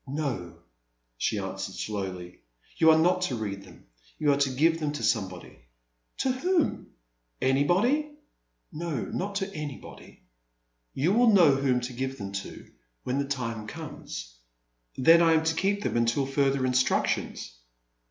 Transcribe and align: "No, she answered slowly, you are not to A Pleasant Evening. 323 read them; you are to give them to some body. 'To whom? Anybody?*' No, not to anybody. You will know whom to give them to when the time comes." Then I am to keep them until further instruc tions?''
"No, 0.07 0.57
she 1.15 1.37
answered 1.37 1.75
slowly, 1.75 2.39
you 2.77 2.89
are 2.89 2.97
not 2.97 3.21
to 3.21 3.35
A 3.35 3.37
Pleasant 3.37 3.53
Evening. 3.59 3.85
323 4.17 4.25
read 4.25 4.25
them; 4.25 4.25
you 4.25 4.31
are 4.33 4.35
to 4.39 4.59
give 4.59 4.79
them 4.79 4.91
to 4.93 5.03
some 5.03 5.29
body. 5.29 5.59
'To 6.21 6.31
whom? 6.31 6.87
Anybody?*' 7.39 8.09
No, 8.71 8.95
not 9.05 9.35
to 9.35 9.53
anybody. 9.53 10.23
You 10.95 11.13
will 11.13 11.31
know 11.31 11.53
whom 11.55 11.81
to 11.81 11.93
give 11.93 12.17
them 12.17 12.31
to 12.31 12.71
when 13.03 13.19
the 13.19 13.25
time 13.27 13.67
comes." 13.67 14.33
Then 14.97 15.21
I 15.21 15.33
am 15.33 15.43
to 15.43 15.53
keep 15.55 15.83
them 15.83 15.95
until 15.95 16.25
further 16.25 16.61
instruc 16.61 17.05
tions?'' 17.05 17.51